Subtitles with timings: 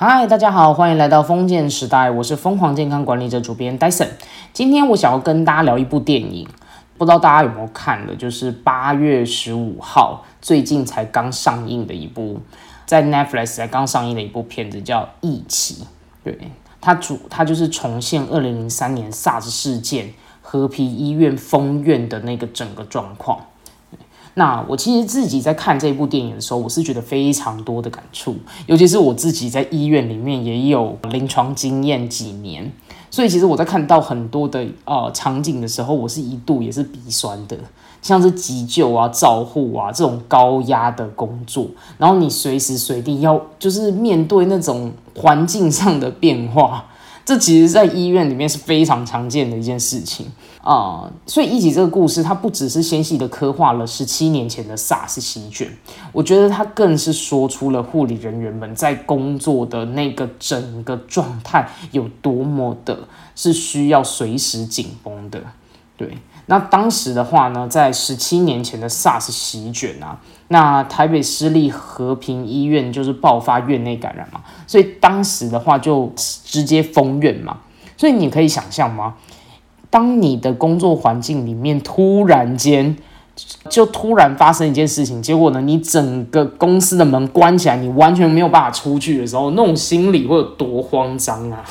[0.00, 4.06] 嗨，大家好，欢迎来到封建时代，我是疯狂健康管理者主编 Dyson。
[4.52, 6.46] 今天我想要跟大家聊一部电影，
[6.96, 12.40] 不知道大家有没有看的，就是八月十五号最近才刚上映的一部，
[12.86, 15.82] 在 Netflix 才刚上映的一部片子，叫《义气》。
[16.22, 16.38] 对，
[16.80, 23.40] 它主它就是重现二零零三年 SARS 事件和平医院封院的那个整个状况。
[24.34, 32.70] 那我其实自己在看这部电影的时候，我是觉得非常多的感触，尤其是我自己在医院里面也有临床经验几年，
[33.10, 37.56] 所以其实我在看到很多的呃场景的时候，我是一度也是鼻酸的，
[38.00, 46.84] 像是急救啊、照护啊这种高压的工作，然后你随时随地要就是面对那种环境上的变化。
[47.28, 50.24] 这其实，在医院里面是非常常见的一件事情
[50.62, 55.68] 啊，所以一起这个故事，它不只是纤细的刻画了十七年前的 SARS 席卷，
[56.10, 62.98] 我觉得它更是说出了护理人员们在工作的那个整个状态有多么的
[63.36, 65.38] 是需要随时紧绷的，
[65.98, 66.16] 对。
[66.50, 70.18] 那当时的话呢，在十七年前的 SARS 席卷啊，
[70.48, 77.58] 那台北私立和平医院就是爆发院内感染嘛，所以当时的话就直接封院嘛。
[77.98, 79.16] 所以你可以想象吗？
[79.90, 82.96] 当你的工作环境里面突然间
[83.68, 91.62] 就突然发生一件事情，结果呢，你整个公司的门关起来，你完全没有办法出去的时候，那种心理会有多慌张啊！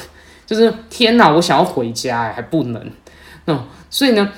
[0.46, 2.92] 就是天哪，我想要回家哎，还不能。
[3.46, 4.30] 那所以呢？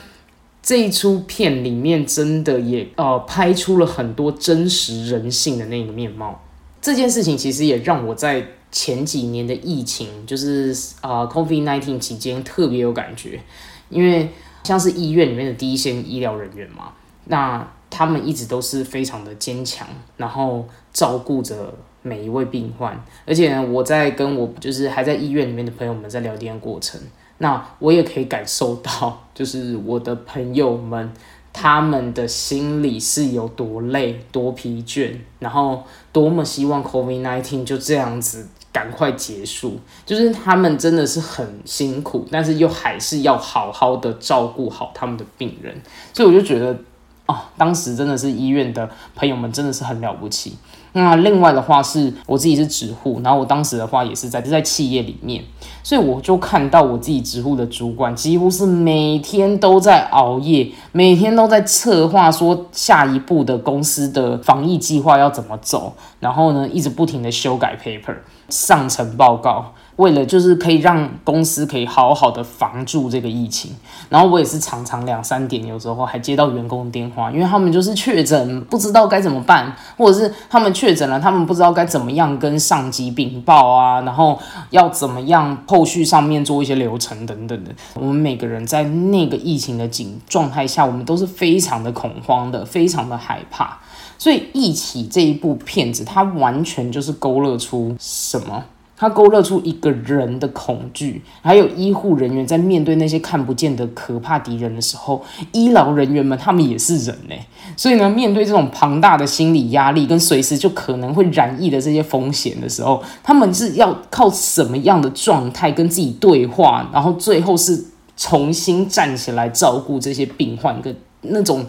[0.70, 6.40] 这一出片里面真的也呃拍出了很多真实人性的那个面貌。
[6.80, 13.42] 这件事情其实也让我在前几年的疫情，就是啊 COVID nineteen 期间特别有感觉，
[13.90, 14.30] 因为
[14.64, 16.94] 像是医院里面的第一线医疗人员嘛，
[17.26, 23.04] 那他们一直都是非常的坚强，然后照顾着每一位病患。
[23.26, 27.02] 而且呢，我在跟我就是还在医院里面的朋友们在聊天过程。
[27.40, 31.12] 那我也可以感受到，就是我的朋友们，
[31.52, 39.80] 他们的心里是有多累、多疲倦，然后多么希望 COVID-19 就这样子赶快结束。
[40.06, 45.74] 就是他们真的是很辛苦，但是又还是要好好的照顾好他们的病人。
[46.14, 46.78] 所以我就觉得，
[47.26, 50.58] 哦，当时真的是医院的朋友们真的是很了不起。
[50.94, 55.44] 那另外的话是我自己是直户，然后我当时的话也是在在企业里面，
[55.84, 68.16] 所以我就看到我自己直户的主管几乎是每天都在熬夜，每天都在策划说下一步的公司的防疫计划要怎么走，然后呢一直不停的修改 paper
[68.50, 69.74] 上层报告。
[70.00, 73.70] 为了就是可以让公司可以好好的防住这个疫情，
[74.08, 84.40] 然后我也是常常两三点有时候还接到员工电话，因为他们就是确诊，不知道该怎么办，或者是他们确诊了，他们不知道该怎么样跟上级禀报啊，然后
[84.70, 87.72] 要怎么样后续上面做一些流程等等的。
[87.96, 93.78] 我们每个人在那个疫情的紧状态下，我们都是非常的恐慌的，非常的害怕。
[94.18, 98.64] 所以《一起》这一部片子，它完全就是勾勒出什么？
[99.00, 105.24] 它勾勒出一个人的恐惧，还有医护人员在面对那些看不见的可怕敌人的时候，
[105.54, 107.40] 医疗人员们他们也是人嘞，
[107.78, 117.82] 所以呢，面对这种庞大的心理压力跟随时就可能会染疫的这些风险的时候，他们是要靠什么样的状态跟自己对话，然后最后是
[118.18, 121.66] 重新站起来照顾这些病患跟那种。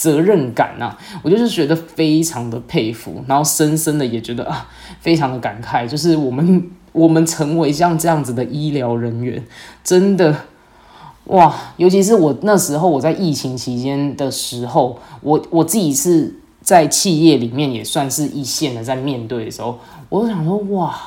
[0.00, 4.66] 责任感呐，我就是觉得非常的佩服，然后深深的也觉得啊，
[4.98, 9.44] 非常的感慨，就是我们我们成为像这样子的医疗人员，
[9.84, 10.34] 真的
[11.24, 11.54] 哇！
[11.76, 19.78] 尤其是我那时候我在疫情期间的时候，我我自己是在企业里面也算是一线的，在面对的时候，
[20.08, 20.98] 我就想说哇，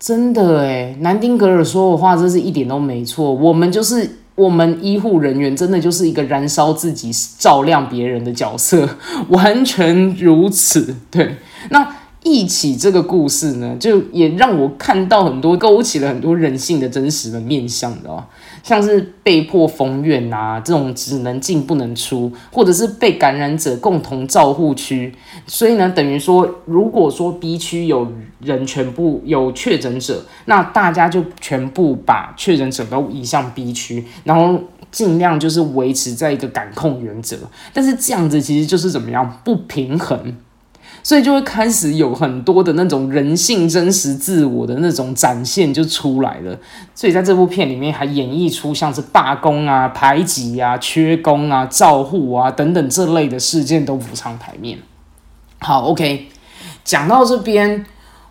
[0.00, 4.16] 真的诶，南丁格尔说的话，这是一点都没错，我们就是。
[4.40, 8.88] 我们医护人员真的就是一个燃烧自己、照亮别人的角色，
[9.28, 10.96] 完全如此。
[11.10, 11.36] 对，
[11.68, 11.86] 那
[12.22, 18.08] 一起这个故事呢，就也让我看到很多，勾起了很多人性的真实的面相的。
[18.62, 25.12] 像是被迫封院啊，这种只能进不能出，或者是被感染者共同照护区，
[25.46, 28.10] 所以呢，等于说，如果说 B 区有
[28.40, 34.60] 人全部有确诊者，那大家就全部把确诊者都移向 B 区，然后
[34.90, 37.36] 尽量就是维持在一个感控原则。
[37.72, 40.36] 但是这样子其实就是怎么样不平衡。
[41.02, 46.58] 所以就会开始有很多的那种人性真实自我的那种展现就出来了。
[46.94, 54.78] 所以在这部片里面还演绎出像是罢工啊、排挤啊、缺工啊、照护啊等等这类的事件都浮上台面。
[55.58, 56.28] 好，OK，
[56.84, 57.84] 讲到这边，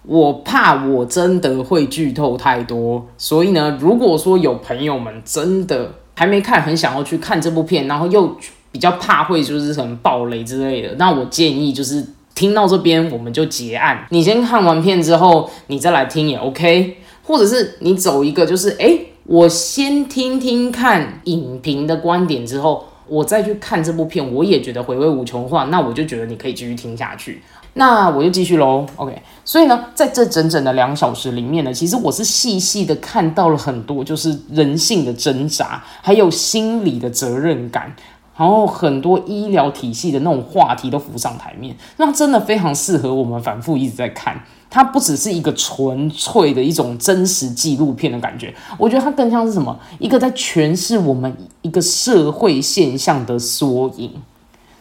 [0.03, 8.35] 我怕我真的会剧透太多，所以呢，如果说有朋友们真的还没看，很想要去看这部片，然后又
[8.71, 12.05] 比较怕会就是什么暴雷之类的，那我建议就是
[12.39, 14.07] 听到这边我们就结案。
[14.11, 27.41] 你先看完片之后，你再来听也 OK，或者是你走一个就是哎，我先听听看影评的观点之后，我再去看这部片，我也觉得回味无穷的话，那我就觉得你可以继续听下去。
[27.73, 29.21] 那我就继续喽，OK。
[29.45, 37.93] 所以呢，在这整整的两小时里面呢，其实我是细细的看到了很多，就是人性的挣扎，还有心理的责任感，
[38.39, 44.41] 然后很多医疗体系的那种话题都浮上台面，那真的非常适合我们反复一直在看。
[44.69, 49.77] 它不只是一个纯粹的一种真实纪录片的感觉，我觉得它更像是什么？
[49.97, 54.09] 一个在诠释我们一个社会现象的缩影。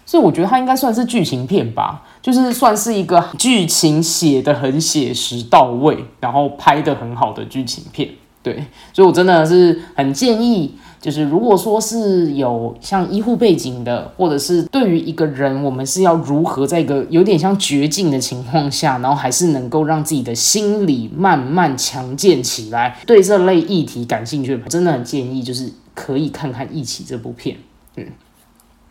[0.06, 8.08] 所以我觉得它应该算是剧情片吧，就是算是一个剧情写的很写实到位，然后拍的很好的剧情片。
[8.42, 27.56] 对，所以我真的是很建议，就是如果说是有像医护背景的，或者是对于一个人，我们是要如何在一个有点像绝境的情况下，然后还是能够让自己的心理慢慢强健起来，对这类议题感兴趣的，真的很建议，就是可以看看《一起》这部片。
[27.96, 28.06] 嗯，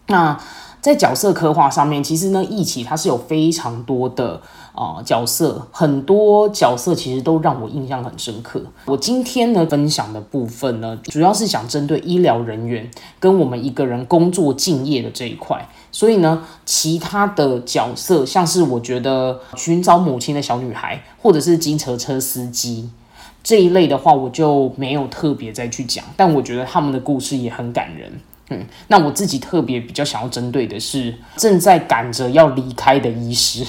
[0.07, 0.39] 那。
[0.87, 4.41] 在角色刻画上面，其实呢，一起它是有非常多的
[4.73, 8.61] 啊角色，很多角色其实都让我印象很深刻。
[8.85, 12.89] 我今天呢分享的部分呢，主要是想针对医疗人员
[13.19, 15.67] 跟我们一个人工作敬业的这一块。
[15.91, 22.89] 所以呢，其他的角色，像是我觉得寻找母亲的小女孩，或者是金车车司机
[23.43, 26.05] 这一类的话，我就没有特别再去讲。
[26.15, 28.09] 但我觉得他们的故事也很感人。
[28.49, 33.65] 嗯，那我自己特别比较想要针对的是正在赶着要离开的医师，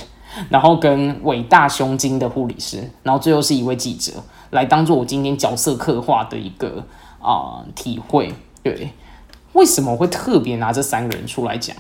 [0.49, 4.13] 然后跟伟大胸襟的护理师，然后最后是一位记者，
[4.51, 6.85] 来当做我今天角色刻画的一个
[7.21, 8.33] 啊体会。
[8.63, 8.91] 对，
[9.55, 11.75] 为什么会特别拿这三个人出来讲？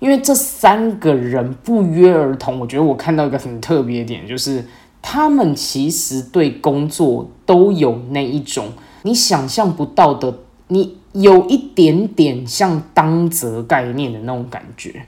[0.00, 4.66] 因为这三个人不约而同，我觉得我看到一个很特别点，就是
[5.00, 8.72] 他们其实对工作都有那一种
[9.02, 10.34] 你想象不到的
[10.74, 10.98] 你。
[11.14, 15.06] 有一点点像当责概念的那种感觉，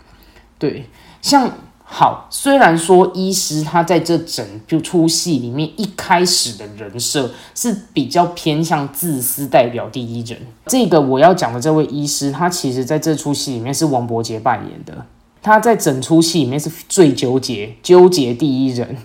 [0.56, 0.84] 对，
[1.20, 1.50] 像
[1.82, 15.04] 好，虽然说医师他在这整就出戏里面一开始的人设是比较偏向自私代表第一人，这个我要讲的这位医师，他其实在这出戏里面是王伯杰扮演的，
[15.42, 18.96] 他在整出戏里面是最纠结，纠结第一人。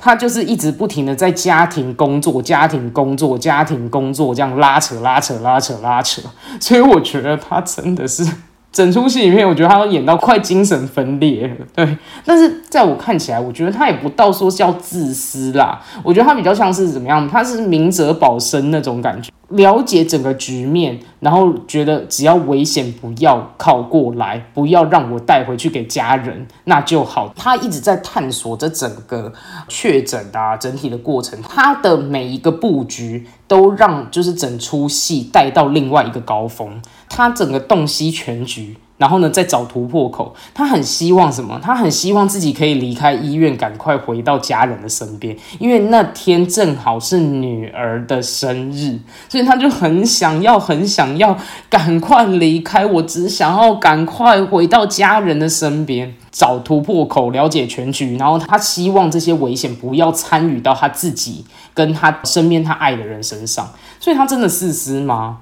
[0.00, 6.22] 他就是一直不停的在家庭工作、家庭工作、家庭工作这样拉扯、拉扯、拉扯、拉扯，
[6.60, 8.24] 所以我觉得他真的是
[8.70, 11.56] 整出戏里面，我觉得他都演到快精神分裂了。
[11.74, 17.26] 对，但是在我看起来，我觉得他也不到说叫自私啦，我觉得他比较像是怎么样？
[17.28, 19.30] 他是明哲保身那种感觉。
[19.48, 27.32] 了解整个局面，然后觉得只要危险不要靠过来，不要让我带回去给家人，那就好。
[27.36, 29.32] 他一直在探索这整个
[29.68, 38.76] 确诊啊整体的过程，他的每一个布局都让就是整出戏带到另外一个高峰，他整个洞悉全局。
[38.98, 40.34] 然后呢，再找突破口。
[40.52, 41.58] 他很希望什么？
[41.62, 45.34] 他很希望自己可以离开医院，赶快回到家人的身边。
[45.58, 51.38] 因为那天正好是女儿的生日，所以他就很想要，很想要
[51.70, 52.84] 赶快离开。
[52.84, 58.16] 我只想要赶快回到家人的身边，找突破口，了解全局。
[58.16, 63.68] 然后他希望这些危险不要参与到他自己跟他身边他爱的人身上。
[64.00, 65.38] 所以，他真的自私吗？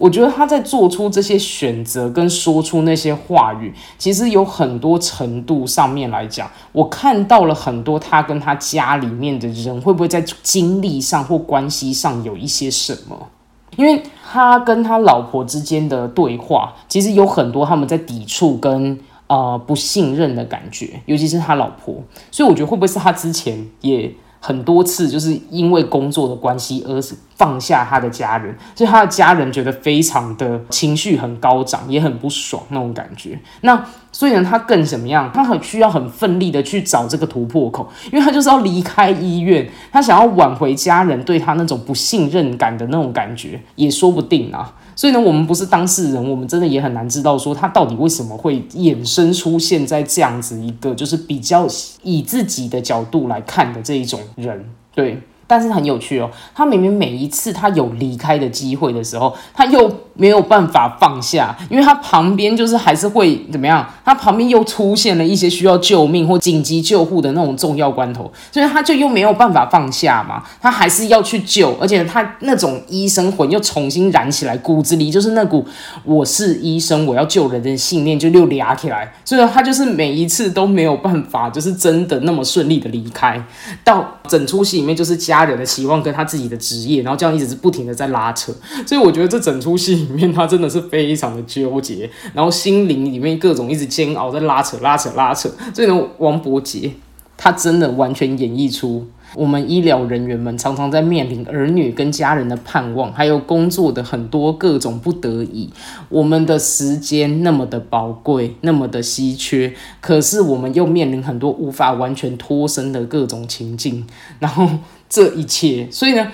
[0.00, 13.28] 我觉得他在做出这些选择跟说出那些话语，其实有很多程度上面来讲，我看到了很多他跟他家里面的人会不会在经历上或关系上有一些什么？
[13.76, 14.02] 因为
[14.32, 24.10] 他跟他老婆之间的对话，其实有很多他们在抵触跟呃不信任的感觉，尤其是他老婆，所以我觉得会不会是他之前也。
[24.40, 27.00] 很多次就是因为工作的关系而
[27.36, 33.38] 放下他的家人，所以他的家人觉得非常的情绪很高涨，也很不爽那种感觉。
[33.60, 33.82] 那
[34.12, 35.30] 所以呢，他更怎么样？
[35.32, 44.74] 他很需要很奋力的去找这个突破口，因为他就是要离开医院，他想要挽回家人对他那种不信任感的那种感觉，也说不定啊。
[45.00, 51.66] 所以呢，我们不是当事人，我们真的也很难知道说他到底为什么会衍生出现在这样子一个就是比较
[52.02, 54.62] 以自己的角度来看的这一种人。
[54.94, 55.18] 对，
[55.50, 63.84] 但是很有趣哦，他明明每一次他有离开的机会的时候，他又没有办法放下，因为他旁边就是还是会怎么样？
[64.04, 75.66] 他旁边又出现了一些需要救命或紧急救护的那种重要关头，所以他就又没有办法放下嘛，他还是要去救，而且他那种医生魂又重新燃起来，骨子里就是那股
[76.04, 83.42] 我是医生，我要救人的信念就又俩起来，所以他就是每一次都没有办法，就是真的那么顺利的离开，
[83.82, 88.52] 到整出戏里面就是加家人的期望跟他自己的职业，然后这样一直是不停的在拉扯，
[88.86, 96.92] 所以我觉得这整出戏里面他真的是非常的纠结，然后心灵里面各种一直煎熬在拉扯拉扯拉扯，所以呢，王伯杰
[97.36, 99.06] 他真的完全演绎出。
[99.36, 105.70] 我们医疗人员们常常在面临儿女跟家人的盼望，还有工作的很多各种不得已。
[106.08, 114.04] 我们的时间那么的宝贵，那么的稀缺，可是我们又面临很多无法完全脱身的各种情境。
[114.40, 114.68] 然后
[115.10, 116.32] 这一切，所以呢，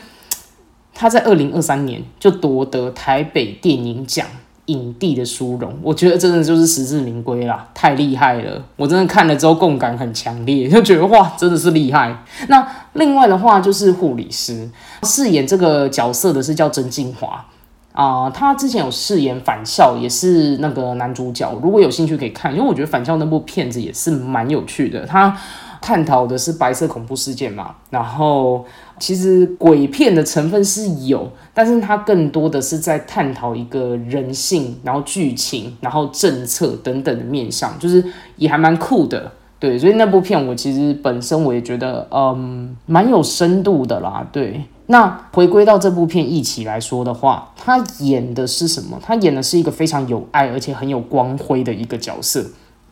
[0.94, 4.24] 他在二零二三年就夺得台北电影奖。
[4.66, 8.60] 影帝的殊荣，我觉得真的就是实至名归啦，太厉害了！
[8.74, 12.24] 我真的看了之后共感很强烈，就觉得哇，真的是厉害。
[12.48, 14.68] 那另外的话就是护理师
[15.04, 17.46] 饰演这个角色的是叫曾静华
[17.92, 21.48] 啊，他之前有饰演《返校》，也是那个男主角。
[21.62, 25.38] 如果有兴趣可以看，因为我觉得《返校》那部片子也是蛮有趣的，他
[25.86, 28.64] 探讨的是白色恐怖事件嘛，然后。
[28.98, 38.02] 其实鬼片的成分是有，但是它更多的是在探讨一个人性，然后剧情，然后政策等等的面向，就是
[38.36, 39.30] 也还蛮酷的。
[39.58, 44.26] 对，所以那部片我其实本身我也觉得，嗯，蛮有深度的啦。
[44.32, 48.98] 对，那回归到这部片一起来说的话，他演的是什么？
[49.02, 52.42] 他演的是一个非常有爱而且很有光辉的一个角色。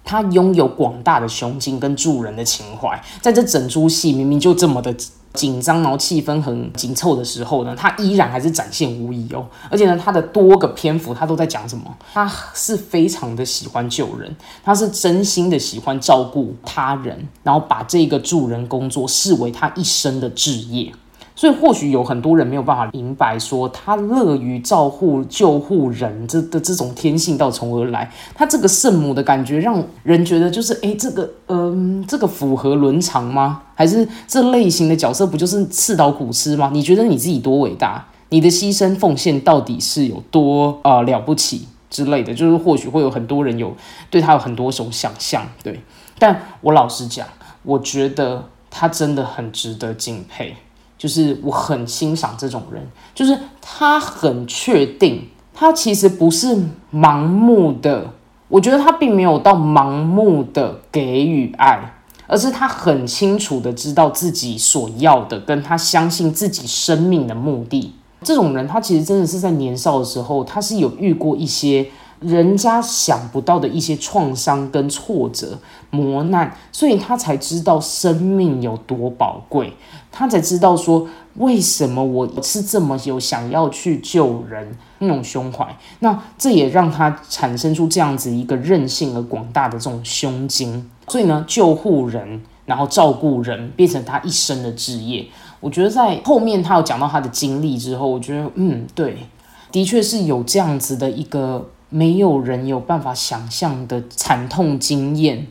[0.05, 4.95] 他拥有广大的胸襟跟助人的情怀，在这整出戏明明就这么的。
[5.35, 9.45] 紧张，然后气氛很紧凑的时候呢，他依然还是展现无疑哦。
[9.69, 11.93] 而且呢，他的多个篇幅他都在讲什么？
[12.13, 14.33] 他是非常的喜欢救人，
[14.63, 20.93] 他是真心的喜欢照顾他人，然后把这个助人工作视为他一生的志业。
[21.37, 28.09] 所以或许有很多人没有办法明白，说他乐于照护、救护人这的这种天性到从何而来？
[28.35, 33.63] 他这个圣母的感觉，让人觉得就是，哎，这个，嗯，这个符合伦常吗？
[33.75, 36.71] 还是这类型的角色不就是刺刀苦吃吗？
[36.73, 38.07] 你觉得你自己多伟大？
[38.31, 42.33] 你的牺牲奉献到底是有多啊了不起之类的？
[42.33, 43.77] 就是或许会有很多人有
[44.09, 45.81] 对他有很多种想象，对。
[46.19, 47.27] 但我老实讲，
[47.65, 50.55] 我觉得他真的很值得敬佩。
[51.05, 52.83] 就是我很欣赏这种人，
[53.15, 56.57] 就是他很确定，他其实不是
[56.91, 58.11] 盲目的，
[58.49, 61.93] 我觉得他并没有到盲目的给予爱，
[62.27, 67.93] 而是他很清楚的知道自己所要的，跟他相信自己生命的目的。
[68.23, 71.87] 这种人，他其实真的是在年少的时候，他是有遇过一些。
[72.21, 75.59] 人家想不到的一些创伤跟挫折
[75.91, 79.73] 磨难，所以他才知道生命有多宝贵，
[80.11, 85.77] 他才知道说为什么我是这么有想要去救人那种胸怀。
[86.01, 90.91] 那这也让他产生出这样子一个任性而广大的这种胸襟。
[91.09, 95.27] 所以呢，救护人，然后照顾人，变成他一生的职业。
[95.61, 99.19] 我觉得在后面他有讲到他的经历之后，我觉得嗯，对，
[99.71, 101.71] 的确是有这样子的一个。
[101.89, 105.47] 没有人有办法想象的惨痛经验，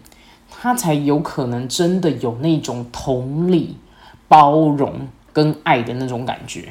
[0.50, 3.78] 他才有可能真的有那种同理、
[4.28, 6.70] 包容跟爱的那种感觉。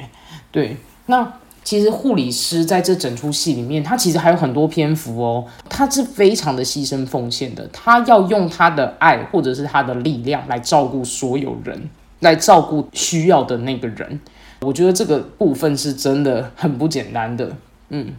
[0.51, 0.77] 对，
[1.07, 11.89] 那其实护理师在这整出戏里面，他其实还有很多篇幅哦，他是非常的牺牲奉献的，他要用他的爱或者是他的力量来照顾所有人，
[12.19, 14.19] 来照顾需要的那个人。
[14.61, 17.55] 我觉得这个部分是真的很不简单的，
[17.89, 18.13] 嗯。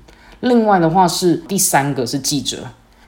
[0.44, 2.58] 另外的话是第三个是记者，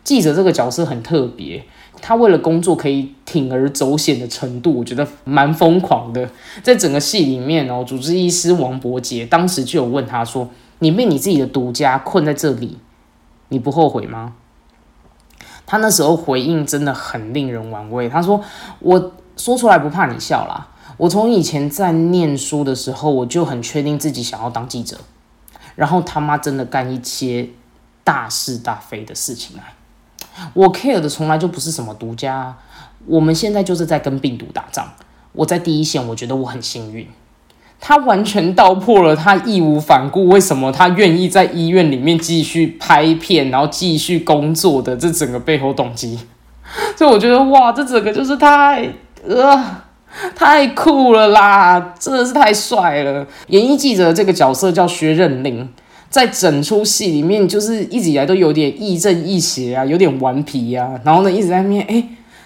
[0.03, 1.63] 记者这个角色很特别，
[2.01, 6.31] 他为了工作可以铤而走险的程度，我觉得蛮疯狂的。
[6.63, 10.49] 在整个戏里面哦，主治医师王伯杰当时就有问他说
[10.81, 12.79] ：“你被你自己的独家困在这里，
[13.51, 14.33] 你不后悔吗？”
[15.67, 18.41] 他那时候回应真的很令人玩味，他说
[18.81, 24.97] ：“我说出来不怕你笑啦，我从以前在念书的时候，我就很确定自己想要当记者。”
[25.77, 27.49] 然后他妈真的干一些
[28.03, 29.63] 大是大非的事情来，
[30.55, 32.57] 我 care 的从来就不是什么独家，
[33.07, 34.89] 我们现在就是在跟病毒打仗，
[35.33, 37.07] 我在第一线，我觉得我很幸运。
[37.79, 46.19] 他完全道破了他义无反顾，为什么他愿意在医院里面继续拍片，然后继续工作的这整个背后动机。
[46.97, 48.91] 所以我觉得哇，这整个就是太
[49.25, 49.86] 呃。
[50.35, 51.95] 太酷了啦！
[51.99, 53.27] 真的是太帅了。
[53.49, 55.69] 演艺记者这个角色叫薛任令，
[56.09, 62.03] 在整出戏里面，就是一直以来都有点亦正亦邪啊，有点顽皮啊，然后呢一直在面哎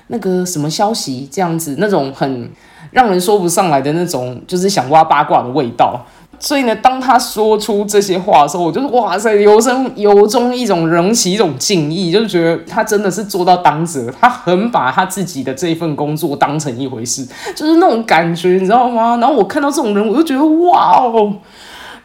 [0.08, 2.50] 那个什么消息这样子，那种很
[2.90, 6.04] 让人说不上来的那种，就是想挖八卦的味道。
[6.42, 19.18] 所以呢，当他说出这些话的时候，我就是哇塞，由生由衷一种人起一种敬意，就是觉得他真的是做到当责，他很把他自己的这一份工作当成一回事，就是那种感觉，你知道吗？
[19.18, 21.34] 然后我看到这种人，我就觉得哇哦，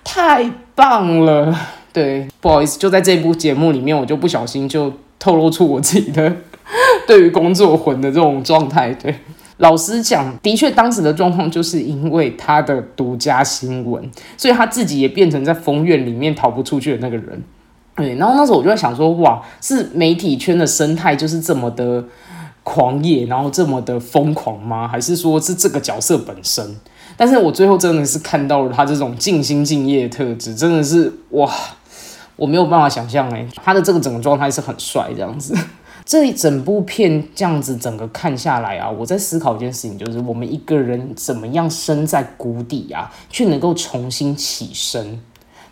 [0.04, 1.56] 太棒了。
[1.94, 6.30] 对，不好意思，就在这部节目里面，我就不小心就透露出我自己的
[7.08, 9.16] 对于工作魂的这种状态，对。
[9.58, 17.42] 老实讲，的确，当时的状况就是因为他的独家新闻，所以他自己也变成在风院里面逃不出去的那个人。
[17.96, 22.04] 对，然后那时候我就在想说，哇，是媒体圈的生态就是这么的
[22.64, 24.86] 狂野，然后这么的疯狂吗？
[24.86, 26.76] 还是说是这个角色本身？
[27.16, 31.50] 但是我最后真的是看到了他这种尽心尽业的特质，真的是哇，
[32.36, 35.56] 我没有办法想象哎，他的这个整个状态是很帅这样子。
[36.06, 45.20] 这一整部片这样子整个看下来啊，我在思考一件事情，就是我们一个人怎么样身在谷底啊，却能够重新起身。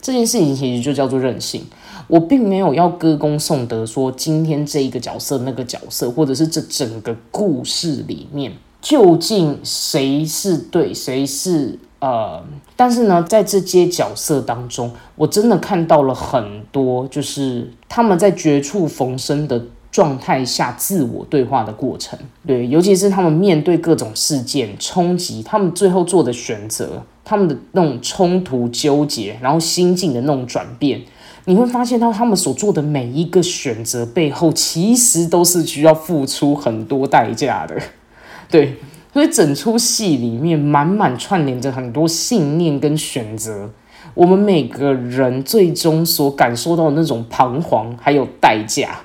[0.01, 1.63] 这件事情其实就叫做韧性。
[2.07, 12.43] 我并没有要歌功颂德，说今天这一个角色、那个角色，或者是这整个故事里面究竟谁是对，谁是呃……
[12.75, 19.63] 但是呢，在这些角色当中，我真的看到了很多，就是他们在绝处逢生的。
[19.93, 30.99] 状态下自我对话的过程，对，尤其是他们面对各种事件冲击，他们最后做的选择，他们的那种冲突纠结，然后心境的那种转变，
[31.45, 37.79] 你会发现到他们所做的每一个选择背后，其实都是需要付出很多代价的，
[38.49, 38.77] 对，
[39.13, 43.69] 所以整出戏里面满满串联着很多信念跟选择，
[44.15, 48.97] 我们每个人最终所感受到的那种彷徨还有代价。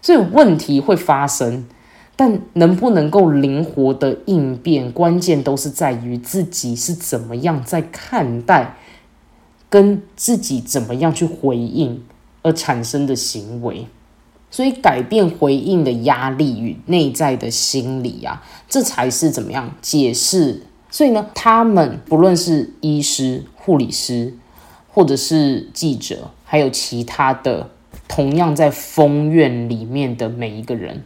[0.00, 1.66] 所以问题会发生，
[2.14, 8.76] 但能不能够灵活的应变，关键都是在于自己是怎么样在看待，
[9.68, 12.02] 跟自己怎么样去回应
[12.42, 13.86] 而产生的行为。
[14.50, 20.62] 所以改变回应的压力与内在的心理啊，这才是怎么样解释。
[20.90, 24.34] 所以呢，他们不论是医师、护理师，
[24.88, 27.70] 或者是记者，还有其他的。
[28.08, 31.04] 同样在疯院里面的每一个人，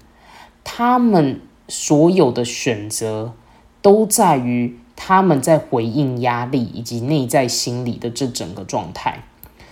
[0.64, 3.34] 他们所有的选择
[3.82, 9.24] 都在于他们在回应压力以及内在心理的这整个状态。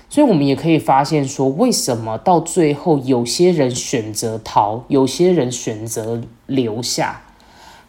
[0.08, 7.22] 所以，我们也可以发现说，为什么到最后有些人选择逃，有些人选择留下。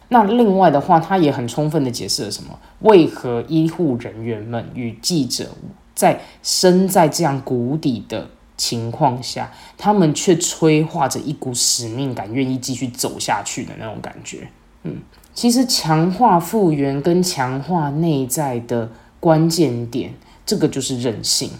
[0.08, 2.56] 那另外的话，他也很充分的解释了什么？
[2.80, 5.48] 为何医护人员们与记者
[5.96, 8.28] 在身在这样谷底的？
[8.56, 14.48] 情况下，他们却催化着一股使命感，愿意继续走下去的那种感觉。
[14.84, 14.96] 嗯，
[15.32, 21.50] 其实强化复原跟强化内在的关键点，这个就是韧性，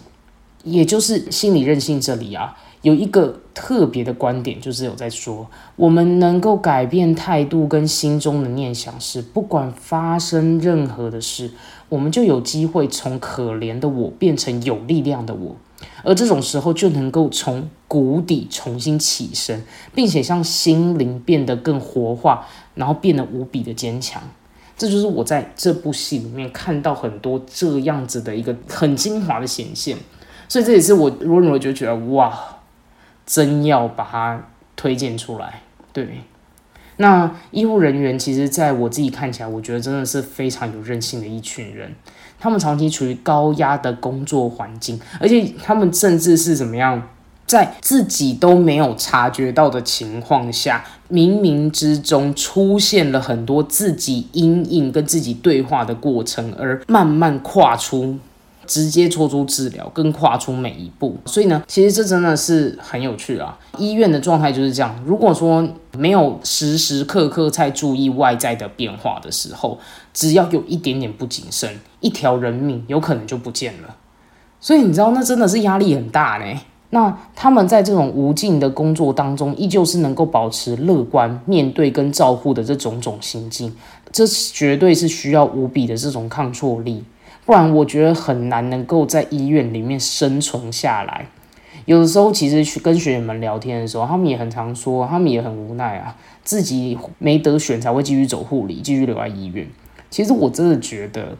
[0.63, 1.99] 也就是心理韧性。
[2.01, 11.51] 这里啊，有一个特别的观点，就是有在说，我们能够改变态度跟心中的念想时，不管发生任何的事，
[11.87, 15.55] 我们就有机会从可怜的我变成有力量的我。
[16.03, 24.21] 而这种时候就能够从谷底重新起身，并且让心灵变得更活化，然后变得无比的坚强。
[24.77, 29.97] 这就是我在这部戏里面看到很多这样子的一个很精华的显现。
[30.49, 32.33] 所以这也是我我认为就觉得哇，
[33.25, 35.61] 真要把它推荐出来。
[35.93, 36.21] 对，
[36.97, 41.95] 那医护人员其实在我自己看起来，我觉得真的是非常有韧性的一群人。
[42.43, 47.01] 他们长期处于高压的工作环境，而且他们甚至是怎么样，
[47.47, 58.17] 在自己都没有察觉到的情况下，冥冥之中出现了很多自己阴影跟自己对话的过程，而慢慢跨出。
[58.65, 63.57] 直接做出治疗，更跨出每一步，所以呢，其实这真的是很有趣啊。
[63.77, 69.77] 医院的状态就是这样，如果说没有时时刻刻在注意外在的变化的时候，
[70.13, 73.95] 只要有一点点不谨慎，一条人命有可能就不见了。
[74.59, 76.59] 所以你知道，那真的是压力很大呢。
[76.91, 83.75] 那他们在这种无尽的工作当中，依旧是能够保持乐观面对跟照护的这种种心境，
[84.11, 87.03] 这绝对是需要无比的这种抗挫力。
[87.45, 91.27] 不然我觉得很难能够在医院里面生存下来。
[91.85, 99.67] 有的时候，其实去跟学员们聊天的时候，他们也很常说，他们也很无奈啊，自己没得选才会继续走护理，继续留在医院。
[100.09, 101.35] 其实我真的觉得，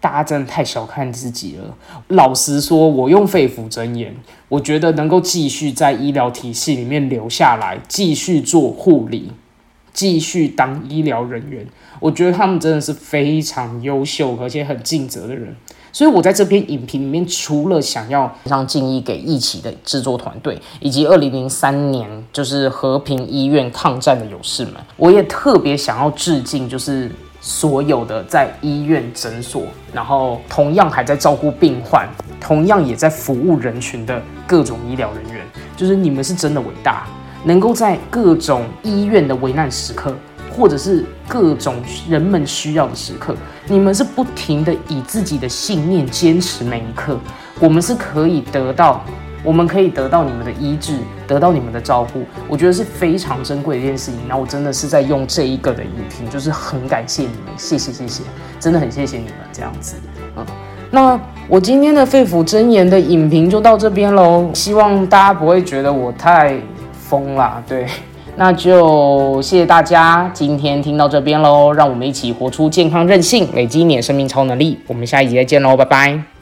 [0.00, 1.74] 大家真的太小看自己了。
[2.08, 4.14] 老实说，我用肺腑真言，
[4.48, 9.32] 我觉得能够继续在医疗体系里面留下来，继续做护理，
[9.98, 11.66] 继续当医疗人员，
[11.98, 15.52] 我觉得他们真的是非常优秀而且很尽责的人。
[15.90, 32.08] 所以我在这篇影评里面，除了想要非常敬意给一起的制作团队，以及二零零三年就是和平医院抗战的勇士们，我也特别想要致敬，就是所有的在医院诊所，然后同样还在照顾病患，
[32.40, 35.44] 同样也在服务人群的各种医疗人员，
[35.76, 37.08] 就是你们是真的伟大，
[37.44, 40.14] 能够在各种医院的危难时刻。
[40.50, 41.76] 或者是各种
[42.08, 43.32] 人们需要的时刻，
[43.68, 47.16] 你们是不停的以自己的信念坚持每一刻。
[47.60, 49.04] 我们是可以得到，
[49.44, 50.98] 我们可以得到你们的医治，
[51.28, 52.24] 得到你们的照顾。
[52.48, 54.18] 我觉得是非常珍贵的一件事情。
[54.26, 58.24] 那我真的是在用这一个的影评，就是很感谢你们，谢谢谢谢，
[58.58, 59.94] 真的很谢谢你们这样子。
[60.36, 60.44] 嗯，
[60.90, 64.50] 那我今天的肺腑真言的影评就到这边喽。
[64.54, 66.60] 希望大家不会觉得我太
[67.08, 67.86] 疯了，对。
[68.36, 74.78] 那就谢谢大家今天听到这边喽，让我们一起活出健康韧性，累积你的生命超能力。
[74.86, 76.37] 我们下一集再见喽，拜拜。